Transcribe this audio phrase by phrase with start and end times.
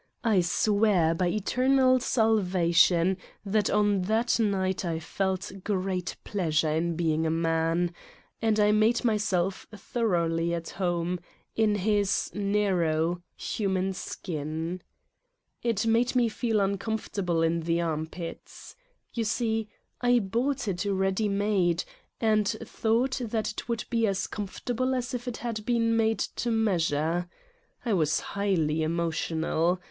[0.23, 7.27] I swear by eternal salvation that on that night I felt great pleasure in being
[7.27, 7.93] a man,
[8.41, 11.19] and I made myself thor oughly at home
[11.55, 14.81] in his narrow human skin.
[15.61, 18.75] It 28 Satan's Diary made me feel uncomfortable in the armpits.
[19.13, 19.69] Yon see,
[20.01, 21.83] I bought it ready made
[22.19, 26.49] and thought that it would be as comforatble as if it had been made to
[26.49, 27.27] measure!
[27.85, 29.79] I was highly emotional.